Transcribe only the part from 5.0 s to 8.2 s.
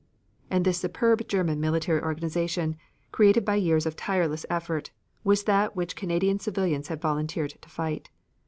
was that which Canadian civilians had volunteered to fight.